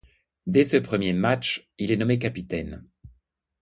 Dès 0.47 0.63
ce 0.63 0.77
premier 0.77 1.13
match, 1.13 1.69
il 1.77 1.91
est 1.91 1.95
nommé 1.95 2.17
capitaine. 2.17 2.83